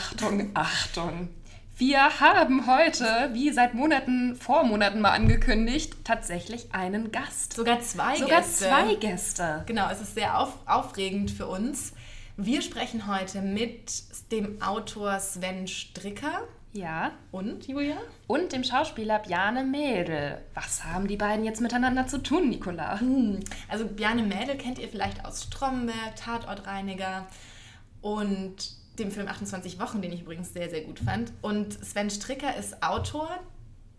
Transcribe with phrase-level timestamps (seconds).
[0.00, 1.28] Achtung, Achtung.
[1.78, 7.54] Wir haben heute, wie seit Monaten, vor Monaten mal angekündigt, tatsächlich einen Gast.
[7.54, 8.64] Sogar zwei Sogar Gäste.
[8.66, 9.62] zwei Gäste.
[9.66, 11.94] Genau, es ist sehr auf, aufregend für uns.
[12.36, 14.02] Wir sprechen heute mit
[14.32, 16.42] dem Autor Sven Stricker
[16.74, 17.12] Ja.
[17.32, 17.96] und Julia.
[18.26, 20.42] Und dem Schauspieler Bjarne Mädel.
[20.52, 23.00] Was haben die beiden jetzt miteinander zu tun, Nicola?
[23.68, 27.26] Also Bjarne Mädel kennt ihr vielleicht aus Stromberg, Tatortreiniger
[28.02, 31.32] und dem Film 28 Wochen, den ich übrigens sehr, sehr gut fand.
[31.42, 33.28] Und Sven Stricker ist Autor,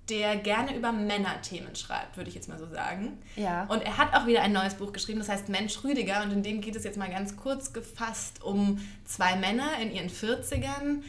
[0.09, 3.17] der gerne über Männerthemen schreibt, würde ich jetzt mal so sagen.
[3.35, 3.65] Ja.
[3.65, 6.23] Und er hat auch wieder ein neues Buch geschrieben, das heißt Mensch Rüdiger.
[6.23, 10.09] Und in dem geht es jetzt mal ganz kurz gefasst um zwei Männer in ihren
[10.09, 11.01] 40ern,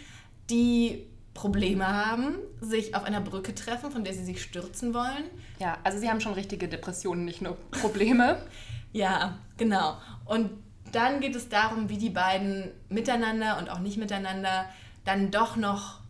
[0.51, 5.25] die Probleme haben, sich auf einer Brücke treffen, von der sie sich stürzen wollen.
[5.61, 8.43] Ja, also sie haben schon richtige Depressionen, nicht nur Probleme.
[8.91, 9.99] Ja, genau.
[10.25, 10.49] Und
[10.93, 14.67] dann geht es darum, wie die beiden miteinander und auch nicht miteinander
[15.05, 16.01] dann doch noch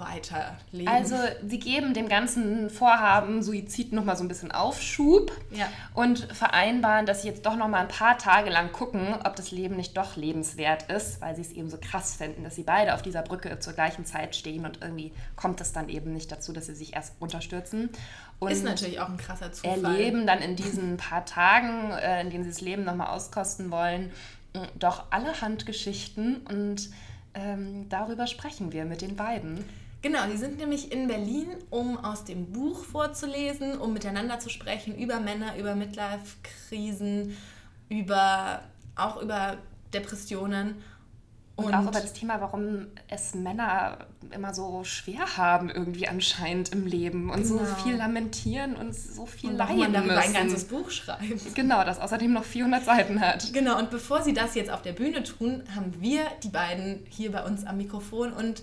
[0.00, 0.88] weiterleben.
[0.88, 1.14] Also
[1.46, 5.66] sie geben dem ganzen Vorhaben Suizid nochmal so ein bisschen Aufschub Ja.
[5.94, 9.76] und vereinbaren, dass sie jetzt doch nochmal ein paar Tage lang gucken, ob das Leben
[9.76, 13.02] nicht doch lebenswert ist, weil sie es eben so krass finden, dass sie beide auf
[13.02, 16.66] dieser Brücke zur gleichen Zeit stehen und irgendwie kommt es dann eben nicht dazu, dass
[16.66, 17.90] sie sich erst runterstürzen.
[18.38, 19.84] Und ist natürlich auch ein krasser Zufall.
[19.84, 24.10] erleben dann in diesen paar Tagen, äh, in denen sie das Leben nochmal auskosten wollen,
[24.54, 26.88] mh, doch allerhand Geschichten und
[27.34, 29.64] ähm, darüber sprechen wir mit den beiden.
[30.02, 34.96] Genau, die sind nämlich in Berlin, um aus dem Buch vorzulesen, um miteinander zu sprechen
[34.96, 37.36] über Männer, über Midlife-Krisen,
[37.88, 38.62] über
[38.96, 39.58] auch über
[39.92, 40.76] Depressionen.
[41.56, 46.86] Und, auch über das Thema, warum es Männer immer so schwer haben, irgendwie anscheinend im
[46.86, 47.74] Leben und so Genau.
[47.74, 50.28] viel lamentieren und so viel und leiden man darüber müssen.
[50.28, 51.54] ein ganzes Buch schreibt.
[51.54, 53.52] Genau, das außerdem noch 400 Seiten hat.
[53.52, 57.30] Genau, und bevor sie das jetzt auf der Bühne tun, haben wir die beiden hier
[57.30, 58.62] bei uns am Mikrofon und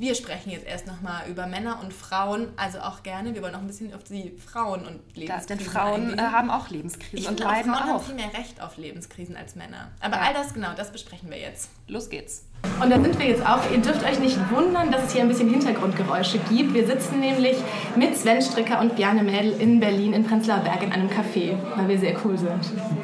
[0.00, 3.60] wir sprechen jetzt erst nochmal über Männer und Frauen, also auch gerne, wir wollen auch
[3.60, 6.18] ein bisschen auf die Frauen und Da, Lebenskrisen denn Frauen eingehen.
[6.18, 7.88] äh, haben auch Lebenskrisen ich und finde auch, leiden Frauen auch.
[7.94, 9.90] haben viel mehr Recht auf Lebenskrisen als Männer.
[10.00, 10.22] Aber Ja.
[10.22, 11.68] all das, genau, das besprechen wir jetzt.
[11.86, 12.44] Los geht's.
[12.82, 13.60] Und da sind wir jetzt auch.
[13.70, 16.72] Ihr dürft euch nicht wundern, dass es hier ein bisschen Hintergrundgeräusche gibt.
[16.72, 17.56] Wir sitzen nämlich
[17.94, 21.88] mit Sven Stricker und Bjarne Mädel in Berlin in Prenzlauer Berg in einem Café, weil
[21.88, 22.50] wir sehr cool sind.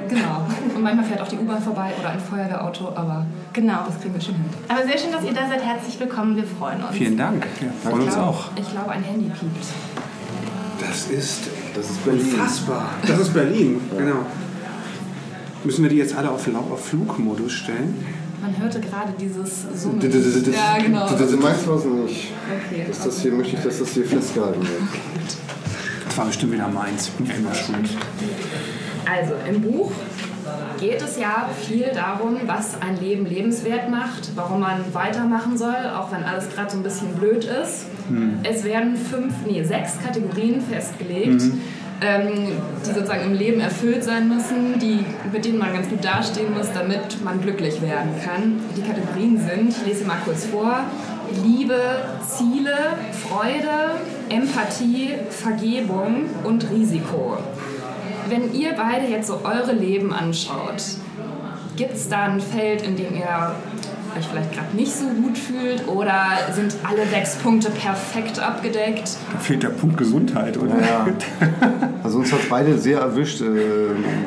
[0.08, 0.46] Genau.
[0.74, 3.80] Und manchmal fährt auch die U-Bahn vorbei oder ein Feuerwehrauto, aber Genau.
[3.86, 4.44] das kriegen wir schon hin.
[4.68, 5.62] Aber sehr schön, dass ihr da seid.
[5.62, 6.36] Herzlich willkommen.
[6.36, 6.92] Wir freuen uns.
[6.96, 7.46] Vielen Dank.
[7.60, 8.44] Ja, freuen uns auch.
[8.56, 9.66] Ich glaube, ein Handy piept.
[10.80, 12.22] Das ist Das ist Berlin.
[12.32, 12.88] unfassbar.
[13.06, 14.20] Das ist Berlin, genau.
[15.64, 18.06] Müssen wir die jetzt alle auf, auf Flugmodus stellen?
[18.46, 20.00] Man hörte gerade dieses Summen.
[20.52, 21.06] Ja, genau.
[21.06, 22.32] Also meins war es nicht.
[22.68, 22.84] Okay.
[22.86, 24.82] Dass das hier möchte ich, dass das hier festgehalten wird.
[26.04, 27.08] Das war bestimmt wieder meins.
[27.08, 27.90] Bin ja immer schuld.
[29.04, 29.90] Also im Buch
[30.78, 36.12] geht es ja viel darum, was ein Leben lebenswert macht, warum man weitermachen soll, auch
[36.12, 37.86] wenn alles gerade so ein bisschen blöd ist.
[38.44, 41.42] Es werden fünf, nee, sechs Kategorien festgelegt,
[42.00, 42.52] ähm,
[42.82, 46.72] die sozusagen im Leben erfüllt sein müssen, die, mit denen man ganz gut dastehen muss,
[46.72, 48.60] damit man glücklich werden kann.
[48.76, 50.80] Die Kategorien sind, ich lese mal kurz vor,
[51.44, 51.80] Liebe,
[52.26, 52.76] Ziele,
[53.12, 57.38] Freude, Empathie, Vergebung und Risiko.
[58.28, 60.82] Wenn ihr beide jetzt so eure Leben anschaut,
[61.76, 63.54] gibt es da ein Feld, in dem ihr
[64.18, 69.16] euch vielleicht gerade nicht so gut fühlt oder sind alle sechs Punkte perfekt abgedeckt?
[69.32, 70.74] Da fehlt der Punkt Gesundheit, oder?
[70.80, 71.06] Ja.
[72.02, 73.40] Also uns hat beide sehr erwischt.
[73.40, 73.44] Äh,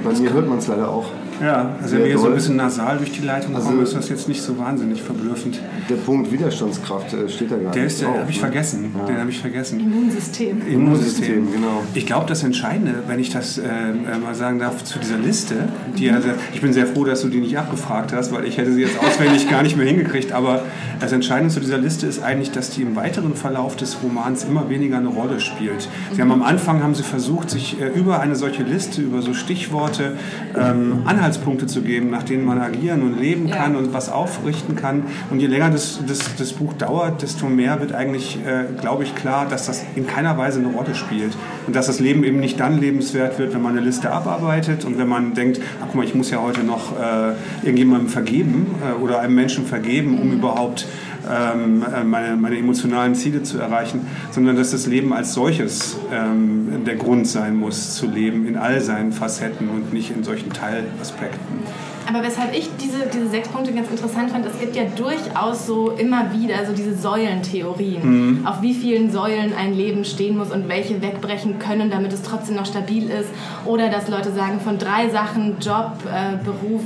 [0.04, 1.06] Bei mir hört man es leider auch.
[1.42, 4.10] Ja, also wenn wir so ein bisschen nasal durch die Leitung Also- kommen, ist das
[4.10, 5.58] jetzt nicht so wahnsinnig verblüffend.
[5.90, 8.42] Der Punkt Widerstandskraft äh, steht da gar Der nicht ist, den drauf, habe ich ne?
[8.42, 8.92] vergessen.
[9.08, 9.80] Den habe ich vergessen.
[9.80, 10.62] Immunsystem.
[10.68, 11.84] Immunsystem, genau.
[11.94, 15.56] Ich glaube, das Entscheidende, wenn ich das äh, äh, mal sagen darf, zu dieser Liste,
[15.98, 18.58] die ja sehr, ich bin sehr froh, dass du die nicht abgefragt hast, weil ich
[18.58, 20.32] hätte sie jetzt auswendig gar nicht mehr hingekriegt.
[20.32, 20.62] Aber
[21.00, 24.70] das Entscheidende zu dieser Liste ist eigentlich, dass die im weiteren Verlauf des Romans immer
[24.70, 25.90] weniger eine Rolle spielt.
[26.14, 29.34] Sie haben am Anfang haben sie versucht, sich äh, über eine solche Liste, über so
[29.34, 30.18] Stichworte
[30.56, 33.56] ähm, Anhaltspunkte zu geben, nach denen man agieren und leben Ja.
[33.56, 35.04] kann und was aufrichten kann.
[35.32, 39.16] Und je länger das, das, das Buch dauert, desto mehr wird eigentlich, äh, glaube ich,
[39.16, 41.34] klar, dass das in keiner Weise eine Rolle spielt.
[41.66, 44.98] Und dass das Leben eben nicht dann lebenswert wird, wenn man eine Liste abarbeitet und
[44.98, 47.34] wenn man denkt, ach guck mal, ich muss ja heute noch äh,
[47.64, 50.86] irgendjemandem vergeben äh, oder einem Menschen vergeben, um überhaupt
[51.30, 56.84] ähm, äh, meine, meine emotionalen Ziele zu erreichen, sondern dass das Leben als solches ähm,
[56.86, 61.60] der Grund sein muss, zu leben in all seinen Facetten und nicht in solchen Teilaspekten.
[62.10, 65.92] Aber weshalb ich diese, diese sechs Punkte ganz interessant fand, es gibt ja durchaus so
[65.92, 71.04] immer wieder so diese Säulentheorien, auf wie vielen Säulen ein Leben stehen muss und welche
[71.04, 73.30] wegbrechen können, damit es trotzdem noch stabil ist.
[73.66, 76.82] Oder dass Leute sagen, von drei Sachen, Job, äh, Beruf,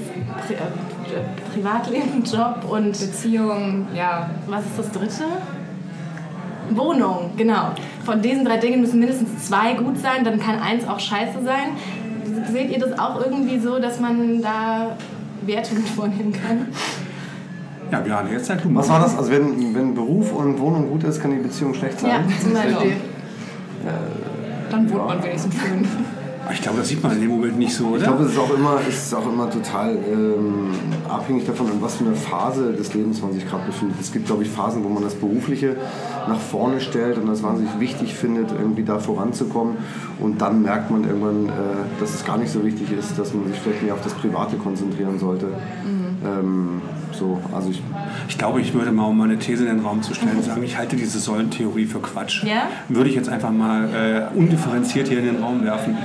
[0.46, 4.30] Pri äh, Privatleben, Job und Beziehung, ja.
[4.48, 5.24] was ist das dritte?
[6.72, 7.72] Wohnung, genau.
[8.04, 11.78] Von diesen drei Dingen müssen mindestens zwei gut sein, dann kann eins auch scheiße sein.
[12.52, 14.98] Seht ihr das auch irgendwie so, dass man da
[15.48, 16.68] Werte mit vornehmen kann?
[17.92, 18.80] Ja, Björn, jetzt sag du mal.
[18.80, 19.18] Was war das?
[19.18, 22.10] Also wenn, wenn Beruf und Wohnung gut ist, kann die Beziehung schlecht sein?
[22.10, 22.94] Ja, zum Beispiel.
[24.72, 25.88] Dann wohnt man wenigstens schön.
[26.51, 27.98] Ich glaube, das sieht man in dem Moment nicht so, oder?
[27.98, 30.72] Ich glaube, es ist auch immer, es ist auch immer total ähm,
[31.07, 33.98] abhängig davon, in was für eine Phase des Lebens man sich gerade befindet.
[34.01, 35.78] Es gibt, glaube ich, Phasen, wo man das Berufliche
[36.28, 39.78] nach vorne stellt und das wahnsinnig wichtig findet, irgendwie da voranzukommen.
[40.19, 41.51] Und dann merkt man irgendwann, äh,
[42.00, 44.57] dass es gar nicht so wichtig ist, dass man sich vielleicht mehr auf das Private
[44.57, 45.48] konzentrieren sollte.
[46.25, 46.81] Ähm,
[47.13, 47.81] so, also ich,
[48.27, 50.77] Ich glaube, ich würde mal, um meine These in den Raum zu stellen, sagen, ich
[50.77, 52.44] halte diese Säulentheorie für Quatsch.
[52.44, 52.68] Ja?
[52.89, 55.98] Würde ich jetzt einfach mal äh, undifferenziert hier in den Raum werfen.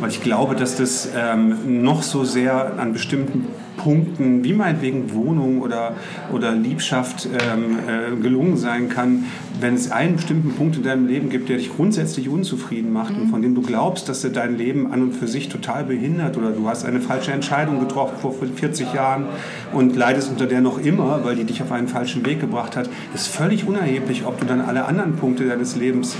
[0.00, 3.46] Weil ich glaube, dass das ähm, noch so sehr an bestimmten
[3.76, 5.94] Punkten, wie meinetwegen Wohnung oder,
[6.32, 9.24] oder Liebschaft, ähm, äh, gelungen sein kann,
[9.60, 13.28] wenn es einen bestimmten Punkt in deinem Leben gibt, der dich grundsätzlich unzufrieden macht und
[13.28, 16.50] von dem du glaubst, dass er dein Leben an und für sich total behindert oder
[16.50, 19.26] du hast eine falsche Entscheidung getroffen vor 40 Jahren
[19.72, 22.90] und leidest unter der noch immer, weil die dich auf einen falschen Weg gebracht hat,
[23.14, 26.16] ist völlig unerheblich, ob du dann alle anderen Punkte deines Lebens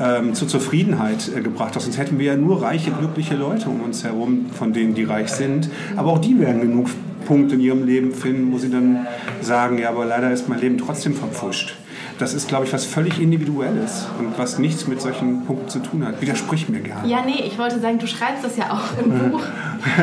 [0.00, 1.84] ähm, zur Zufriedenheit äh, gebracht hast.
[1.84, 5.28] Sonst hätten wir ja nur reiche, glückliche Leute um uns herum, von denen die reich
[5.28, 5.70] sind.
[5.96, 6.88] Aber auch die werden genug
[7.26, 9.06] Punkte in ihrem Leben finden, wo sie dann
[9.40, 11.76] sagen, ja, aber leider ist mein Leben trotzdem verpfuscht.
[12.18, 16.06] Das ist, glaube ich, was völlig Individuelles und was nichts mit solchen Punkten zu tun
[16.06, 16.22] hat.
[16.22, 17.06] Widersprich mir gerne.
[17.06, 19.42] Ja, nee, ich wollte sagen, du schreibst das ja auch im Buch.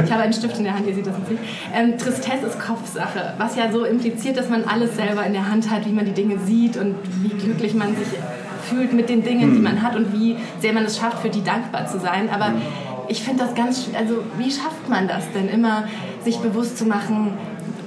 [0.06, 1.42] Ich habe einen Stift in der Hand, ihr seht das nicht.
[1.74, 5.72] Ähm, Tristesse ist Kopfsache, was ja so impliziert, dass man alles selber in der Hand
[5.72, 8.08] hat, wie man die Dinge sieht und wie glücklich man sich
[8.64, 11.44] fühlt mit den Dingen, die man hat und wie sehr man es schafft, für die
[11.44, 12.30] dankbar zu sein.
[12.30, 12.54] Aber
[13.08, 15.86] ich finde das ganz, also wie schafft man das denn immer,
[16.24, 17.34] sich bewusst zu machen,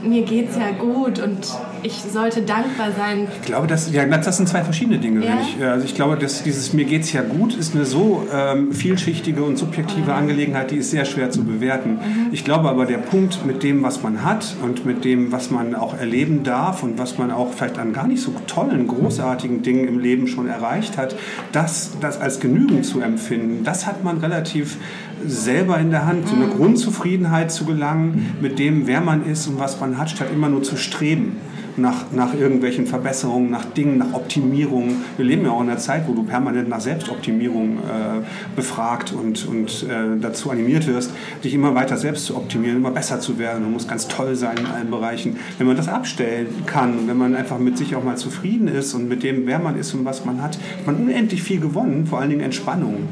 [0.07, 1.39] mir geht's ja gut und
[1.83, 3.29] ich sollte dankbar sein.
[3.41, 5.25] Ich glaube, das, ja, das sind zwei verschiedene Dinge.
[5.25, 5.39] Ja?
[5.41, 9.43] Ich, also ich glaube, dass dieses Mir geht's ja gut ist eine so ähm, vielschichtige
[9.43, 11.99] und subjektive Angelegenheit, die ist sehr schwer zu bewerten.
[12.33, 15.75] Ich glaube aber, der Punkt mit dem, was man hat und mit dem, was man
[15.75, 19.89] auch erleben darf und was man auch vielleicht an gar nicht so tollen, großartigen Dingen
[19.89, 21.17] im Leben schon erreicht hat,
[21.53, 24.77] das, das als genügend zu empfinden, das hat man relativ
[25.25, 29.59] selber in der Hand, so eine Grundzufriedenheit zu gelangen mit dem, wer man ist und
[29.59, 31.37] was man hat, statt immer nur zu streben
[31.77, 35.05] nach, nach irgendwelchen Verbesserungen, nach Dingen, nach Optimierungen.
[35.17, 39.47] Wir leben ja auch in einer Zeit, wo du permanent nach Selbstoptimierung äh, befragt und,
[39.47, 41.13] und äh, dazu animiert wirst,
[41.45, 43.65] dich immer weiter selbst zu optimieren, immer besser zu werden.
[43.65, 45.39] Du musst ganz toll sein in allen Bereichen.
[45.59, 49.09] Wenn man das abstellen kann, wenn man einfach mit sich auch mal zufrieden ist und
[49.09, 52.21] mit dem, wer man ist und was man hat, hat man unendlich viel gewonnen, vor
[52.21, 53.09] allen Dingen Entspannung.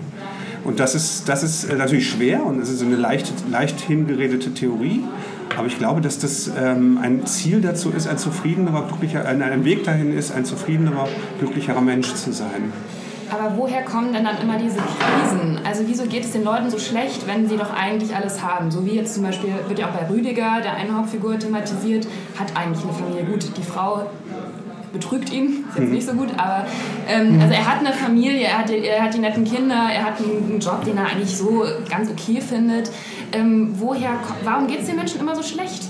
[0.65, 4.55] Und das ist, das ist äh, natürlich schwer und es ist eine leicht, leicht hingeredete
[4.55, 5.03] Theorie.
[5.56, 9.65] Aber ich glaube, dass das ähm, ein Ziel dazu ist, ein zufriedenerer, glücklicher, ein, ein
[9.65, 11.09] Weg dahin ist, ein zufriedenerer,
[11.39, 12.73] glücklicherer Mensch zu sein.
[13.31, 15.59] Aber woher kommen denn dann immer diese Krisen?
[15.65, 18.71] Also wieso geht es den Leuten so schlecht, wenn sie doch eigentlich alles haben?
[18.71, 22.06] So wie jetzt zum Beispiel, wird ja auch bei Rüdiger, der eine Hauptfigur, thematisiert,
[22.39, 23.25] hat eigentlich eine Familie.
[23.25, 24.06] Gut, die Frau
[24.94, 26.67] betrügt ihn, ist jetzt nicht so gut, aber
[27.06, 30.19] ähm, also er hat eine Familie, er hat, er hat die netten Kinder, er hat
[30.19, 32.91] einen, einen Job, den er eigentlich so ganz okay findet.
[33.32, 34.13] Ähm, woher,
[34.44, 35.82] warum geht es den Menschen immer so schlecht?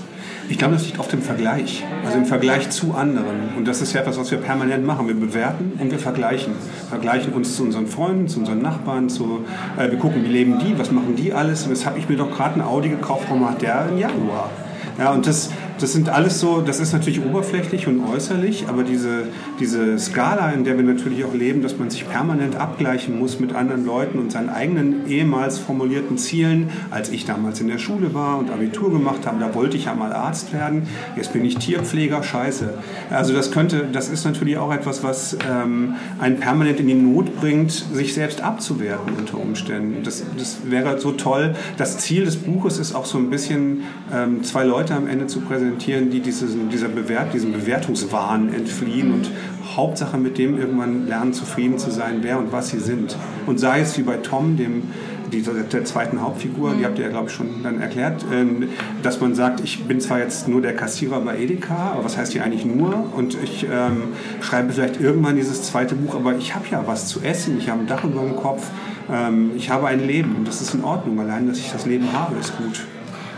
[0.47, 3.55] Ich glaube, das liegt oft im Vergleich, also im Vergleich zu anderen.
[3.57, 5.07] Und das ist ja etwas, was wir permanent machen.
[5.07, 6.53] Wir bewerten und wir vergleichen.
[6.87, 9.43] Vergleichen uns zu unseren Freunden, zu unseren Nachbarn, zu,
[9.75, 11.63] äh, wir gucken, wie leben die, was machen die alles.
[11.63, 14.51] Und jetzt habe ich mir doch gerade ein Audi gekauft, warum hat der im Januar?
[14.99, 19.23] Ja, und das, das sind alles so, das ist natürlich oberflächlich und äußerlich, aber diese,
[19.59, 23.53] diese Skala, in der wir natürlich auch leben, dass man sich permanent abgleichen muss mit
[23.53, 28.37] anderen Leuten und seinen eigenen ehemals formulierten Zielen, als ich damals in der Schule war
[28.39, 32.23] und Abitur gemacht habe, da wollte ich ja mal Arzt werden, jetzt bin ich Tierpfleger,
[32.23, 32.73] scheiße.
[33.09, 37.35] Also das könnte, das ist natürlich auch etwas, was ähm, einen permanent in die Not
[37.35, 40.03] bringt, sich selbst abzuwerten unter Umständen.
[40.03, 41.55] Das, das wäre so toll.
[41.77, 45.41] Das Ziel des Buches ist auch so ein bisschen, ähm, zwei Leute am Ende zu
[45.41, 49.31] präsentieren, die diesen, dieser Bewert, diesem Bewertungswahn entfliehen und
[49.75, 53.17] Hauptsache mit dem irgendwann lernen, zufrieden zu sein, wer und was sie sind.
[53.45, 54.83] Und sei es wie bei Tom, dem
[55.31, 58.69] dieser, der zweiten Hauptfigur, die habt ihr ja, glaube ich, schon dann erklärt, ähm,
[59.03, 62.33] dass man sagt, ich bin zwar jetzt nur der Kassierer bei Edeka, aber was heißt
[62.33, 63.11] hier eigentlich nur?
[63.15, 67.21] Und ich ähm, schreibe vielleicht irgendwann dieses zweite Buch, aber ich habe ja was zu
[67.21, 68.67] essen, ich habe ein Dach über dem Kopf,
[69.11, 71.19] ähm, ich habe ein Leben und das ist in Ordnung.
[71.19, 72.85] Allein, dass ich das Leben habe, ist gut.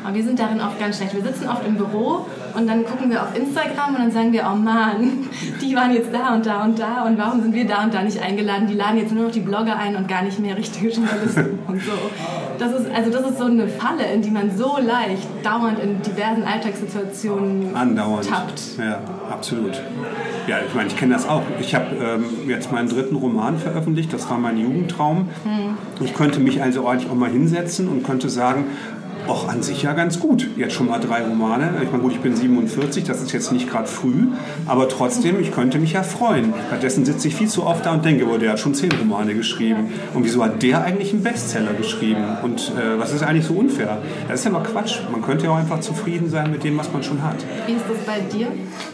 [0.08, 1.14] Aber wir sind darin oft ganz schlecht.
[1.14, 4.50] Wir sitzen oft im Büro und dann gucken wir auf Instagram und dann sagen wir,
[4.50, 5.28] oh Mann,
[5.62, 8.02] die waren jetzt da und da und da und warum sind wir da und da
[8.02, 8.68] nicht eingeladen?
[8.68, 11.82] Die laden jetzt nur noch die Blogger ein und gar nicht mehr richtige Journalisten und
[11.82, 11.92] so.
[12.58, 16.02] Das ist, also das ist so eine Falle, in die man so leicht dauernd in
[16.02, 18.30] diversen Alltagssituationen Andauernd.
[18.30, 18.62] tappt.
[18.78, 19.74] Ja, absolut.
[20.48, 21.44] Ja, ich meine, ich kenne das auch.
[21.60, 25.28] Ich habe ähm, jetzt meinen dritten Roman veröffentlicht, das war mein Jugendtraum.
[26.00, 28.68] Ich könnte mich also eigentlich auch mal hinsetzen und könnte sagen,
[29.30, 30.48] auch an sich ja ganz gut.
[30.58, 31.72] Jetzt schon mal drei Romane.
[31.84, 34.28] Ich meine, gut, ich bin 47, das ist jetzt nicht gerade früh,
[34.66, 36.54] aber trotzdem, ich könnte mich ja freuen.
[36.68, 39.36] Stattdessen sitze ich viel zu oft da und denke, oh, der hat schon zehn Romane
[39.36, 39.92] geschrieben.
[40.14, 42.24] Und wieso hat der eigentlich einen Bestseller geschrieben?
[42.44, 44.00] Und äh, was ist eigentlich so unfair?
[44.28, 45.00] Das ist ja mal Quatsch.
[45.12, 47.38] Man könnte ja auch einfach zufrieden sein mit dem, was man schon hat.
[47.66, 48.48] Wie ist das bei dir?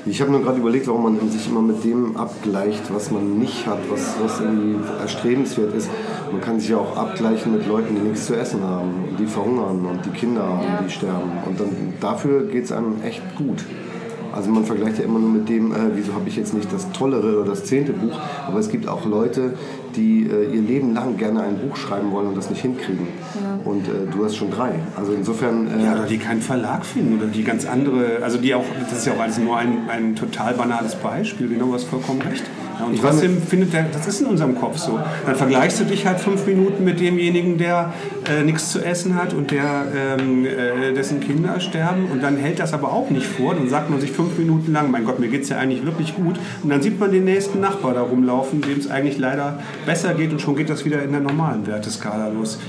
[0.05, 3.65] Ich habe nur gerade überlegt, warum man sich immer mit dem abgleicht, was man nicht
[3.65, 5.89] hat, was, was irgendwie erstrebenswert ist.
[6.31, 9.85] Man kann sich ja auch abgleichen mit Leuten, die nichts zu essen haben, die verhungern
[9.85, 10.79] und die Kinder haben, Ja.
[10.85, 11.31] die sterben.
[11.45, 13.63] Und dann, dafür geht es einem echt gut.
[14.35, 16.91] Also man vergleicht ja immer nur mit dem, äh, wieso habe ich jetzt nicht das
[16.91, 19.53] tollere oder das zehnte Buch, aber es gibt auch Leute,
[19.95, 23.07] die äh, ihr Leben lang gerne ein Buch schreiben wollen und das nicht hinkriegen.
[23.63, 24.71] Und äh, du hast schon drei.
[24.95, 25.67] Also insofern...
[25.67, 28.99] Äh, Ja, oder die keinen Verlag finden oder die ganz andere, also die auch, das
[28.99, 32.43] ist ja auch alles nur ein, ein total banales Beispiel, genau, du hast vollkommen recht.
[32.79, 34.99] Ja, und Ich meine- trotzdem findet der, das ist in unserem Kopf so.
[35.25, 37.93] Dann vergleichst du dich halt fünf Minuten mit demjenigen, der
[38.29, 39.85] äh, nichts zu essen hat und der,
[40.19, 43.53] ähm, äh, dessen Kinder sterben und dann hält das aber auch nicht vor.
[43.55, 46.15] Dann sagt man sich fünf Minuten lang, mein Gott, mir geht es ja eigentlich wirklich
[46.15, 46.35] gut.
[46.63, 50.31] Und dann sieht man den nächsten Nachbar da rumlaufen, dem es eigentlich leider besser geht
[50.31, 52.59] und schon geht das wieder in der normalen Werteskala los.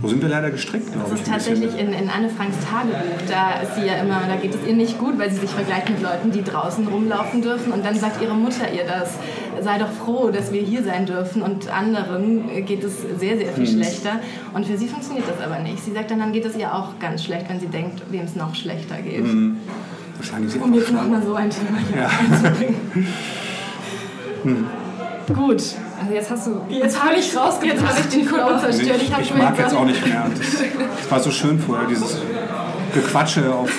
[0.00, 2.98] Wo sind wir leider gestrickt, glaube Das ist tatsächlich in, in Anne Franks Tagebuch.
[3.28, 5.88] Da ist sie ja immer, da geht es ihr nicht gut, weil sie sich vergleicht
[5.88, 7.72] mit Leuten, die draußen rumlaufen dürfen.
[7.72, 9.10] Und dann sagt ihre Mutter ihr das.
[9.64, 11.42] Sei doch froh, dass wir hier sein dürfen.
[11.42, 14.20] Und anderen geht es sehr, sehr viel schlechter.
[14.52, 15.82] Und für sie funktioniert das aber nicht.
[15.82, 18.36] Sie sagt dann, dann geht es ihr auch ganz schlecht, wenn sie denkt, wem es
[18.36, 19.24] noch schlechter geht.
[20.16, 22.76] Wahrscheinlich sie Um jetzt einfach nochmal so ein Thema hier einzubringen.
[25.34, 25.62] Gut.
[26.00, 26.60] Also jetzt hast du.
[26.68, 27.80] Jetzt habe ich rausgebracht.
[27.80, 29.00] Jetzt habe ich den Flow zerstört.
[29.00, 30.30] Ich, ich mir mag jetzt auch nicht mehr.
[30.36, 30.50] Das,
[31.00, 32.18] das war so schön vorher, dieses
[32.92, 33.70] Gequatsche auf.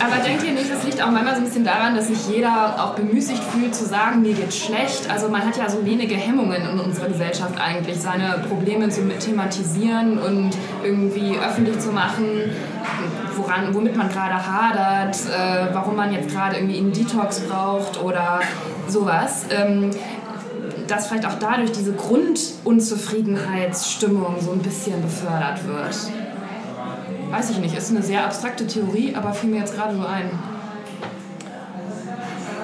[0.00, 2.82] Aber denkt ihr nicht, das liegt auch manchmal so ein bisschen daran, dass sich jeder
[2.82, 5.10] auch bemüßigt fühlt zu sagen, mir geht's schlecht.
[5.10, 10.18] Also man hat ja so wenige Hemmungen in unserer Gesellschaft eigentlich, seine Probleme zu thematisieren
[10.18, 10.50] und
[10.82, 12.24] irgendwie öffentlich zu machen,
[13.36, 18.40] woran, womit man gerade hadert, äh, warum man jetzt gerade irgendwie einen Detox braucht oder
[18.88, 19.46] sowas.
[19.50, 19.90] Ähm,
[20.86, 25.96] dass vielleicht auch dadurch diese Grundunzufriedenheitsstimmung so ein bisschen befördert wird.
[27.34, 30.30] Weiß ich nicht, ist eine sehr abstrakte Theorie, aber fiel mir jetzt gerade so ein.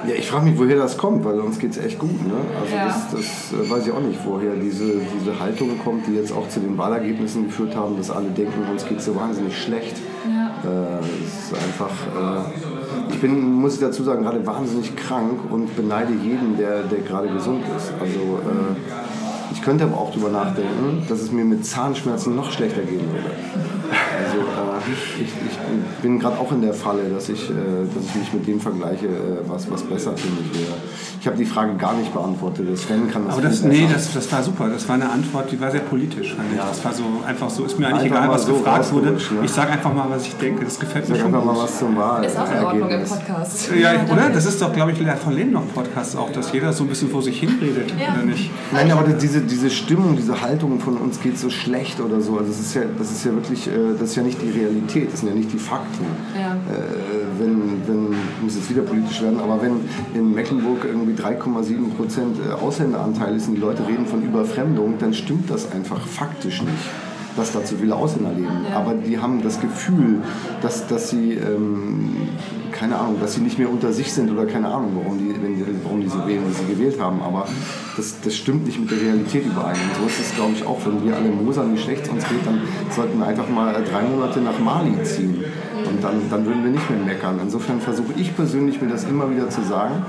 [0.06, 2.24] Ja, ich frage mich, woher das kommt, weil uns geht es echt gut.
[2.24, 2.34] Ne?
[2.62, 2.86] Also Ja.
[2.86, 6.48] das, das äh, weiß ich auch nicht, woher diese, diese Haltung kommt, die jetzt auch
[6.48, 9.96] zu den Wahlergebnissen geführt haben, dass alle denken, uns geht so wahnsinnig schlecht.
[10.24, 10.70] Ja.
[10.70, 15.74] Äh, es ist einfach, äh, ich bin, muss ich dazu sagen, gerade wahnsinnig krank und
[15.74, 17.92] beneide jeden, der, der gerade gesund ist.
[18.00, 22.82] Also äh, ich könnte aber auch darüber nachdenken, dass es mir mit Zahnschmerzen noch schlechter
[22.82, 23.34] gehen würde.
[24.26, 25.58] Also äh, ich, ich
[26.02, 27.54] bin gerade auch in der Falle, dass ich, äh,
[27.94, 29.10] dass ich mich mit dem vergleiche, äh,
[29.48, 30.74] was, was besser für mich wäre.
[31.20, 32.66] Ich habe die Frage gar nicht beantwortet.
[32.78, 34.68] Sven kann das Aber das, nee, das, das war super.
[34.68, 36.34] Das war eine Antwort, die war sehr politisch.
[36.56, 36.66] Ja.
[36.68, 37.64] Das war so einfach so.
[37.64, 39.12] Ist mir eigentlich Einfach egal, was so gefragt wurde.
[39.12, 39.18] ne?
[39.44, 40.64] Ich sage einfach mal, was ich denke.
[40.64, 41.62] Das gefällt mir Sag schon einfach mal gut.
[41.64, 42.24] was zum Wahl.
[42.24, 43.04] Ist auch in Ordnung im.
[43.04, 43.70] Podcast.
[43.78, 44.30] Ja, oder?
[44.30, 46.88] Das ist doch, glaube ich, der von Lehn noch Podcast auch, dass jeder so ein
[46.88, 48.14] bisschen vor sich hinredet, Ja.
[48.14, 48.50] oder nicht?
[48.72, 52.48] Nein, aber diese, diese Stimmung, diese Haltung von uns geht so schlecht oder so, also
[52.50, 55.20] das ist ja, das ist ja wirklich, äh, das ist ja nicht die Realität, das
[55.20, 56.04] sind ja nicht die Fakten.
[56.34, 56.54] Ja.
[56.54, 58.08] Äh, wenn, wenn,
[58.42, 59.82] muss jetzt wieder politisch werden, aber wenn
[60.14, 65.14] in Mecklenburg irgendwie 3,7 Prozent äh, Ausländeranteil ist und die Leute reden von Überfremdung, dann
[65.14, 68.66] stimmt das einfach faktisch nicht dass da zu viele Ausländer leben.
[68.74, 70.22] Aber die haben das Gefühl,
[70.62, 72.28] dass, dass sie, ähm,
[72.72, 75.56] keine Ahnung, dass sie nicht mehr unter sich sind oder keine Ahnung, warum die, wenn
[75.56, 77.20] die, warum die so wählen, wie sie gewählt haben.
[77.22, 77.46] Aber
[77.96, 79.76] das, das stimmt nicht mit der Realität überein.
[79.76, 80.78] Und so ist es, glaube ich, auch.
[80.84, 82.60] Wenn wir alle mosern, wie schlecht es uns geht, dann
[82.94, 85.44] sollten wir einfach mal drei Monate nach Mali ziehen.
[85.88, 87.38] Und dann, dann würden wir nicht mehr meckern.
[87.42, 90.04] Insofern versuche ich persönlich, mir das immer wieder zu sagen,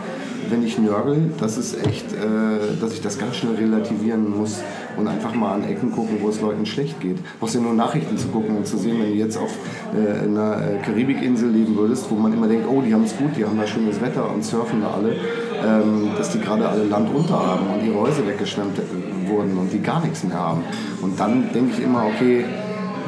[0.52, 4.62] wenn ich nörgel, das ist echt, äh, dass ich das ganz schnell relativieren muss
[4.98, 7.18] und einfach mal an Ecken gucken, wo es Leuten schlecht geht.
[7.18, 9.52] Du brauchst ja nur Nachrichten zu gucken und zu sehen, wenn du jetzt auf
[9.96, 13.36] äh, einer äh, Karibikinsel leben würdest, wo man immer denkt, oh, die haben es gut,
[13.38, 15.16] die haben da schönes Wetter und surfen da alle,
[15.66, 19.72] ähm, dass die gerade alle Land unter haben und ihre Häuser weggeschwemmt äh, wurden und
[19.72, 20.64] die gar nichts mehr haben.
[21.02, 22.46] Und dann denke ich immer, okay,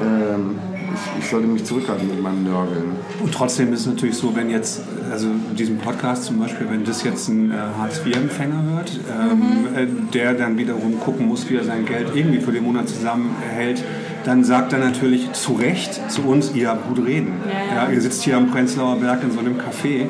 [0.01, 0.55] ähm,
[0.93, 2.95] ich, ich sollte mich zurückhalten mit meinem Nörgeln.
[3.21, 4.81] Und trotzdem ist es natürlich so, wenn jetzt,
[5.11, 9.87] also in diesem Podcast zum Beispiel, wenn das jetzt ein äh, Hartz-IV-Empfänger hört, ähm, äh,
[10.13, 13.83] der dann wiederum gucken muss, wie er sein Geld irgendwie für den Monat zusammenhält,
[14.25, 17.33] dann sagt er natürlich zu Recht zu uns, ihr habt gut reden.
[17.75, 20.07] Ja, ihr sitzt hier am Prenzlauer Berg in so einem Café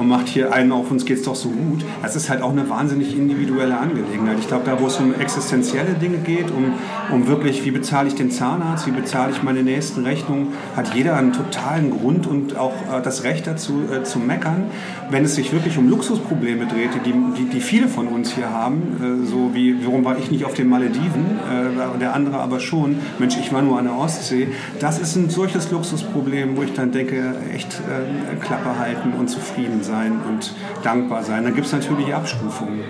[0.00, 1.84] und macht hier einen auf uns geht's doch so gut.
[2.02, 4.38] Das ist halt auch eine wahnsinnig individuelle Angelegenheit.
[4.40, 6.72] Ich glaube, da wo es um existenzielle Dinge geht, um,
[7.12, 11.16] um wirklich, wie bezahle ich den Zahnarzt, wie bezahle ich meine nächsten Rechnungen, hat jeder
[11.16, 14.64] einen totalen Grund und auch äh, das Recht dazu äh, zu meckern.
[15.10, 19.22] Wenn es sich wirklich um Luxusprobleme dreht, die, die, die viele von uns hier haben,
[19.22, 22.96] äh, so wie, warum war ich nicht auf den Malediven, äh, der andere aber schon,
[23.18, 26.90] Mensch, ich war nur an der Ostsee, das ist ein solches Luxusproblem, wo ich dann
[26.90, 29.89] denke, echt äh, Klappe halten und zufrieden sein
[30.28, 31.44] und dankbar sein.
[31.44, 32.80] Dann gibt es natürlich Abstufungen.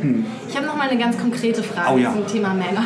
[0.00, 0.26] Hm.
[0.48, 2.12] Ich habe noch mal eine ganz konkrete Frage Oh ja.
[2.12, 2.84] zum Thema Männer.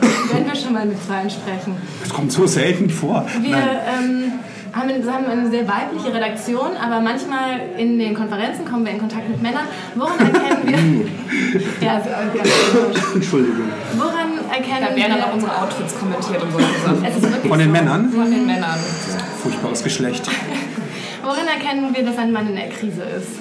[0.32, 1.76] Wenn wir schon mal mit Zahlen sprechen.
[2.00, 3.24] Das kommt so selten vor.
[3.40, 4.32] Wir ähm,
[4.72, 9.28] haben, haben eine sehr weibliche Redaktion, aber manchmal in den Konferenzen kommen wir in Kontakt
[9.28, 9.62] mit Männern.
[9.94, 11.60] Woran erkennen wir...
[11.86, 12.42] ja, also, ja,
[13.14, 13.68] Entschuldigung.
[13.96, 16.58] woran erkennen Da werden dann auch unsere Outfits kommentiert und so.
[16.58, 17.04] Sachen.
[17.04, 17.72] Es ist wirklich Von den.
[17.72, 18.10] Männern?
[18.10, 18.78] Von den Männern.
[19.42, 20.28] Furchtbares Geschlecht.
[21.26, 23.40] Woran erkennen wir, dass ein Mann in der Krise ist?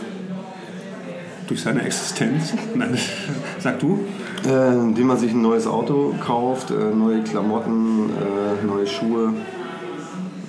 [1.47, 2.55] Durch seine Existenz.
[2.73, 2.97] Nein.
[3.59, 3.99] Sag du?
[4.43, 9.33] Äh, indem man sich ein neues Auto kauft, äh, neue Klamotten, äh, neue Schuhe.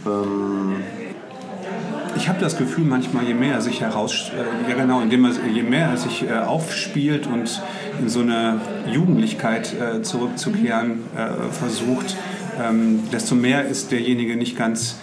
[0.07, 0.77] Ähm,
[2.17, 5.33] Ich habe das Gefühl, manchmal je mehr er sich heraus, äh, ja genau, indem er,
[5.47, 7.61] je mehr er sich äh, aufspielt und
[8.01, 12.17] in so eine Jugendlichkeit äh, zurückzukehren äh, versucht,
[12.59, 14.97] ähm, desto mehr ist derjenige nicht ganz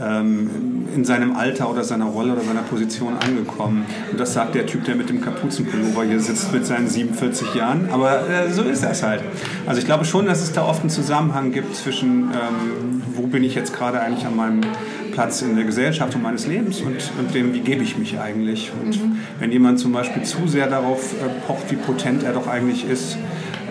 [0.00, 3.84] ähm, in seinem Alter oder seiner Rolle oder seiner Position angekommen.
[4.10, 7.88] Und das sagt der Typ, der mit dem Kapuzenpullover hier sitzt mit seinen 47 Jahren.
[7.90, 9.22] Aber äh, so ist das halt.
[9.66, 13.44] Also ich glaube schon, dass es da oft einen Zusammenhang gibt zwischen, ähm, wo bin
[13.44, 14.60] ich jetzt gerade eigentlich an meinem
[15.12, 18.72] Platz in der Gesellschaft und meines Lebens und, und dem, wie gebe ich mich eigentlich.
[18.82, 18.98] Und
[19.38, 23.18] wenn jemand zum Beispiel zu sehr darauf äh, pocht, wie potent er doch eigentlich ist,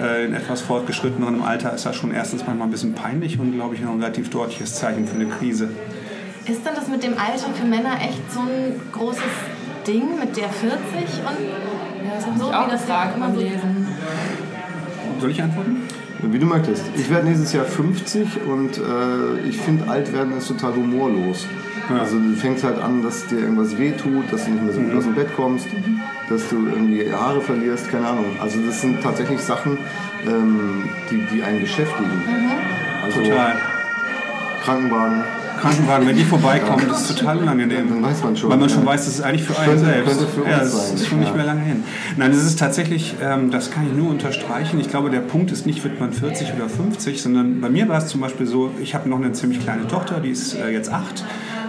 [0.02, 3.76] äh, in etwas fortgeschrittenerem Alter, ist das schon erstens manchmal ein bisschen peinlich und, glaube
[3.76, 5.70] ich, noch ein relativ deutliches Zeichen für eine Krise.
[6.46, 9.24] Ist dann das mit dem Alter für Männer echt so ein großes
[9.86, 11.46] Ding mit der 40 und
[12.06, 13.88] Ja, das so ich auch wie das ja gefragt immer so Lesen.
[15.20, 15.78] Soll ich antworten?
[16.22, 16.84] wie du möchtest.
[16.96, 21.46] Ich werde nächstes Jahr 50 und äh, ich finde, alt werden ist total humorlos.
[21.98, 24.94] Also du fängst halt an, dass dir irgendwas wehtut, dass du nicht mehr so gut
[24.96, 25.68] aus dem Bett kommst,
[26.30, 28.26] dass du irgendwie Haare verlierst, keine Ahnung.
[28.40, 29.78] Also das sind tatsächlich Sachen,
[30.28, 32.12] ähm, die, die einen beschäftigen.
[33.04, 33.56] Also Total.
[34.64, 35.24] Krankenwagen,
[35.60, 37.90] Krankenwagen, wenn die vorbeikommen, das ist total unangenehm.
[37.90, 38.88] Dann weiß man schon, Weil man schon ja.
[38.88, 40.18] weiß, das ist eigentlich für einen selbst.
[40.18, 41.36] könnte für uns ja, das sein, ist schon nicht ja.
[41.36, 41.84] mehr lange hin.
[42.18, 44.80] Nein, es ist tatsächlich, ähm, das kann ich nur unterstreichen.
[44.80, 47.98] Ich glaube, der Punkt ist nicht, wird man 40 oder 50, sondern bei mir war
[47.98, 50.92] es zum Beispiel so, ich habe noch eine ziemlich kleine Tochter, die ist äh, jetzt
[50.92, 51.26] acht.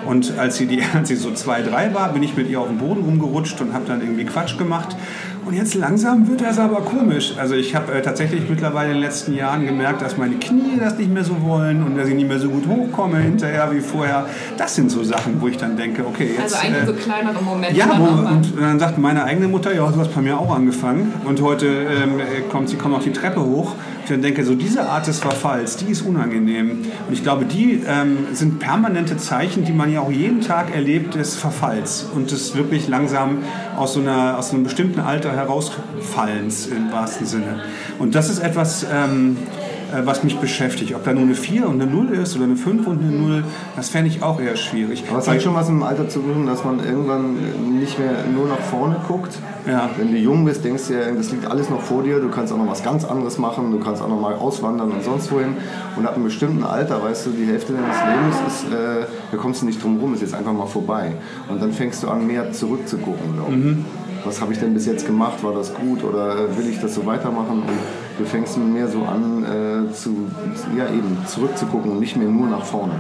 [0.07, 2.69] Und als sie, die, als sie so zwei, drei war, bin ich mit ihr auf
[2.69, 4.97] dem Boden rumgerutscht und habe dann irgendwie Quatsch gemacht.
[5.45, 7.35] Und jetzt langsam wird das aber komisch.
[7.39, 10.99] Also ich habe äh, tatsächlich mittlerweile in den letzten Jahren gemerkt, dass meine Knie das
[10.99, 14.27] nicht mehr so wollen und dass ich nicht mehr so gut hochkomme hinterher wie vorher.
[14.57, 16.55] Das sind so Sachen, wo ich dann denke, okay, jetzt...
[16.55, 17.77] Also eigentlich äh, so kleinere Momente.
[17.77, 21.13] ja, wo, und dann sagt meine eigene Mutter, ja, du hast bei mir auch angefangen.
[21.25, 23.75] Und heute ähm, kommt sie kommt auch die Treppe hoch.
[24.03, 26.87] Ich dann denke, so diese Art des Verfalls, die ist unangenehm.
[27.07, 31.15] Und ich glaube, die ähm, sind permanente Zeichen, die man ja auch jeden Tag erlebt,
[31.15, 32.07] des Verfalls.
[32.15, 33.39] Und des wirklich langsam
[33.77, 37.63] aus so, einer, aus einem bestimmten Alter herausfallens im wahrsten Sinne.
[37.99, 38.87] Und das ist etwas...
[38.93, 39.60] Ähm, äh,
[40.05, 40.95] was mich beschäftigt.
[40.95, 43.45] Ob da nur eine 4 und eine 0 ist oder eine 5 und eine 0,
[43.77, 45.05] das fände ich auch eher schwierig.
[45.09, 48.49] Aber es hat schon was dem Alter zu tun, dass man irgendwann nicht mehr nur
[48.49, 49.39] nach vorne guckt.
[49.67, 49.91] Ja.
[49.97, 52.53] Wenn du jung bist, denkst du ja, das liegt alles noch vor dir, du kannst
[52.53, 55.57] auch noch was ganz anderes machen, du kannst auch noch mal auswandern und sonst wohin.
[55.97, 59.63] Und ab einem bestimmten Alter, weißt du, die Hälfte deines Lebens ist, äh, da kommst
[59.63, 61.13] du nicht drum rum, ist jetzt einfach mal vorbei.
[61.49, 63.35] Und dann fängst du an, mehr zurückzugucken.
[63.35, 64.01] glaube ich.
[64.25, 65.43] Was habe ich denn bis jetzt gemacht?
[65.43, 67.63] War das gut oder äh, will ich das so weitermachen?
[67.63, 67.79] Und
[68.21, 70.29] du fängst mehr so an, äh, zu,
[70.77, 72.95] ja, eben zurückzugucken und nicht mehr nur nach vorne.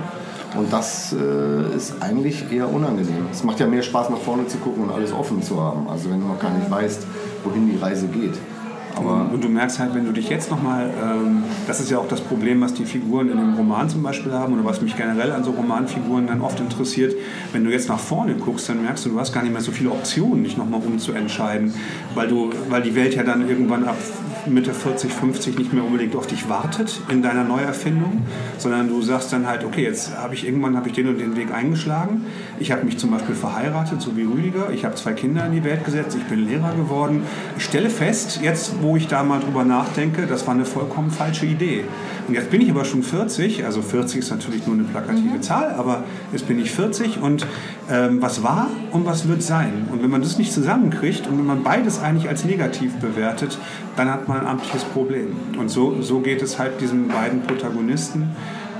[0.56, 3.26] Und das äh, ist eigentlich eher unangenehm.
[3.30, 5.88] Es macht ja mehr Spaß, nach vorne zu gucken und alles offen zu haben.
[5.88, 7.06] Also wenn du noch gar nicht weißt,
[7.44, 8.34] wohin die Reise geht.
[8.96, 12.08] Aber und du merkst halt, wenn du dich jetzt nochmal, ähm, das ist ja auch
[12.08, 15.30] das Problem, was die Figuren in dem Roman zum Beispiel haben oder was mich generell
[15.30, 17.14] an so Romanfiguren dann oft interessiert,
[17.52, 19.70] wenn du jetzt nach vorne guckst, dann merkst du, du hast gar nicht mehr so
[19.70, 21.72] viele Optionen, dich nochmal umzuentscheiden,
[22.16, 23.96] weil, du, weil die Welt ja dann irgendwann ab
[24.46, 28.22] Mitte 40, 50 nicht mehr unbedingt auf dich wartet in deiner Neuerfindung,
[28.58, 31.36] sondern du sagst dann halt, okay, jetzt habe ich irgendwann habe ich den und den
[31.36, 32.24] Weg eingeschlagen.
[32.58, 34.70] Ich habe mich zum Beispiel verheiratet, so wie Rüdiger.
[34.70, 36.16] Ich habe zwei Kinder in die Welt gesetzt.
[36.18, 37.22] Ich bin Lehrer geworden.
[37.56, 41.46] Ich stelle fest, jetzt wo ich da mal drüber nachdenke, das war eine vollkommen falsche
[41.46, 41.84] Idee.
[42.28, 45.42] Und jetzt bin ich aber schon 40, also 40 ist natürlich nur eine plakative mhm.
[45.42, 47.46] Zahl, aber jetzt bin ich 40 und
[47.90, 49.88] ähm, was war und was wird sein.
[49.90, 53.58] Und wenn man das nicht zusammenkriegt und wenn man beides eigentlich als negativ bewertet,
[53.96, 55.36] dann hat man ein amtliches Problem.
[55.58, 58.30] Und so, so geht es halt diesen beiden Protagonisten.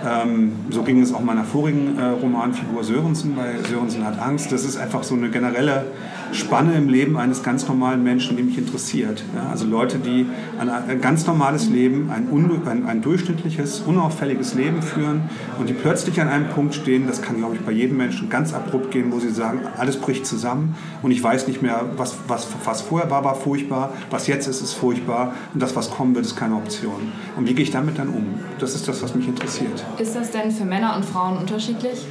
[0.04, 4.50] Ähm, so ging es auch meiner vorigen äh, Romanfigur Sörensen, weil Sörensen hat Angst.
[4.52, 5.86] Das ist einfach so eine generelle
[6.32, 9.22] Spanne im Leben eines ganz normalen Menschen, die mich interessiert.
[9.34, 10.26] Ja, also Leute, die
[10.58, 12.28] ein, ein ganz normales Leben, ein,
[12.66, 15.22] ein, ein, durchschnittliches, unauffälliges Leben führen
[15.58, 18.52] und die plötzlich an einem Punkt stehen, das kann, glaube ich, bei jedem Menschen ganz
[18.52, 22.46] abrupt gehen, wo sie sagen, alles bricht zusammen und ich weiß nicht mehr, was, was,
[22.64, 26.26] was vorher war, war furchtbar, was jetzt ist, ist furchtbar und das, was kommen wird,
[26.26, 27.12] ist keine Option.
[27.36, 28.26] Und wie gehe ich damit dann um?
[28.58, 29.84] Das ist das, was mich interessiert.
[29.98, 32.06] Ist das denn für Männer und Frauen unterschiedlich?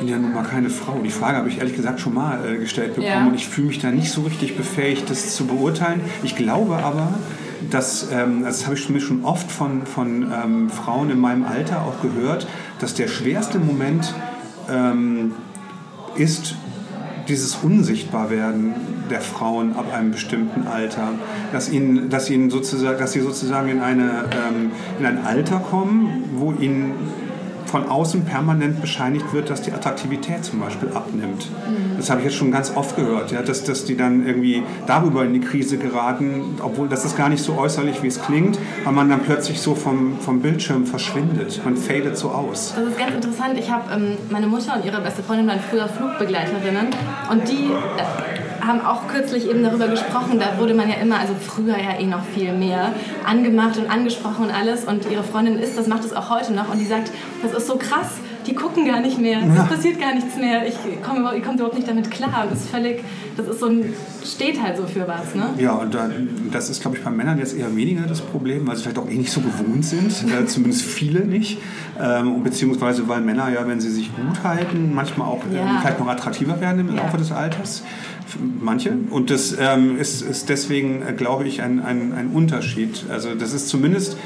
[0.00, 0.98] Bin ja nun mal keine Frau.
[1.04, 3.26] Die Frage habe ich ehrlich gesagt schon mal äh, gestellt bekommen ja.
[3.26, 6.00] und ich fühle mich da nicht so richtig befähigt, das zu beurteilen.
[6.24, 7.14] Ich glaube aber,
[7.70, 11.82] dass, ähm, das habe ich mir schon oft von, von ähm, Frauen in meinem Alter
[11.82, 14.14] auch gehört, dass der schwerste Moment
[14.70, 15.32] ähm,
[16.16, 16.56] ist
[17.28, 18.74] dieses Unsichtbarwerden
[19.10, 21.10] der Frauen ab einem bestimmten Alter,
[21.52, 26.24] dass ihnen, dass ihnen sozusagen, dass sie sozusagen in eine ähm, in ein Alter kommen,
[26.36, 26.94] wo ihnen
[27.70, 31.48] von außen permanent bescheinigt wird, dass die Attraktivität zum Beispiel abnimmt.
[31.50, 31.96] Mhm.
[31.96, 35.24] Das habe ich jetzt schon ganz oft gehört, ja, dass, dass die dann irgendwie darüber
[35.24, 38.92] in die Krise geraten, obwohl das ist gar nicht so äußerlich, wie es klingt, weil
[38.92, 41.60] man dann plötzlich so vom, vom Bildschirm verschwindet.
[41.64, 42.74] Man fadet so aus.
[42.74, 43.58] Das ist ganz interessant.
[43.58, 46.88] Ich habe ähm, meine Mutter und ihre beste Freundin waren früher Flugbegleiterinnen
[47.30, 48.39] und die äh,
[48.70, 50.38] haben auch kürzlich eben darüber gesprochen.
[50.38, 52.92] Da wurde man ja immer, also früher ja eh noch viel mehr,
[53.26, 54.84] angemacht und angesprochen und alles.
[54.84, 56.70] Und ihre Freundin ist, das macht es auch heute noch.
[56.72, 57.10] Und die sagt,
[57.42, 58.12] das ist so krass.
[58.46, 59.40] Die gucken gar nicht mehr.
[59.40, 60.66] Es passiert gar nichts mehr.
[60.66, 62.46] Ich komme ich komm überhaupt nicht damit klar.
[62.48, 63.02] Das ist völlig,
[63.36, 63.92] das ist so ein,
[64.24, 65.34] steht halt so für was.
[65.34, 65.50] Ne?
[65.58, 65.96] Ja, und
[66.52, 69.08] das ist, glaube ich, bei Männern jetzt eher weniger das Problem, weil sie vielleicht auch
[69.08, 70.10] eh nicht so gewohnt sind.
[70.32, 71.58] äh, zumindest viele nicht.
[72.00, 75.78] Ähm, beziehungsweise, weil Männer ja, wenn sie sich gut halten, manchmal auch ähm, ja.
[75.80, 77.02] vielleicht noch attraktiver werden im ja.
[77.02, 77.82] Laufe des Alters
[78.60, 78.92] manche.
[79.10, 83.04] Und das ähm, ist, ist deswegen, äh, glaube ich, ein, ein, ein Unterschied.
[83.10, 84.16] Also das ist zumindest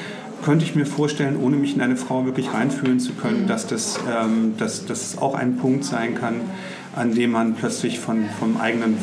[0.44, 3.98] könnte ich mir vorstellen, ohne mich in eine Frau wirklich reinfühlen zu können, dass das,
[4.08, 6.42] ähm, dass, das auch ein Punkt sein kann,
[6.94, 8.98] an dem man plötzlich von, vom eigenen,